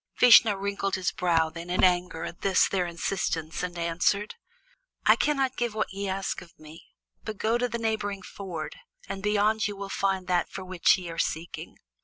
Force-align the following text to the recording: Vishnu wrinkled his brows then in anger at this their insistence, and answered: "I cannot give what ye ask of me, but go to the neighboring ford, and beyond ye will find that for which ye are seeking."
Vishnu 0.19 0.55
wrinkled 0.55 0.95
his 0.95 1.11
brows 1.11 1.53
then 1.53 1.69
in 1.69 1.83
anger 1.83 2.23
at 2.23 2.41
this 2.41 2.67
their 2.67 2.87
insistence, 2.87 3.61
and 3.61 3.77
answered: 3.77 4.33
"I 5.05 5.15
cannot 5.15 5.57
give 5.57 5.75
what 5.75 5.93
ye 5.93 6.09
ask 6.09 6.41
of 6.41 6.57
me, 6.57 6.85
but 7.23 7.37
go 7.37 7.59
to 7.59 7.69
the 7.69 7.77
neighboring 7.77 8.23
ford, 8.23 8.77
and 9.07 9.21
beyond 9.21 9.67
ye 9.67 9.75
will 9.75 9.89
find 9.89 10.25
that 10.25 10.49
for 10.49 10.65
which 10.65 10.97
ye 10.97 11.09
are 11.11 11.19
seeking." 11.19 11.77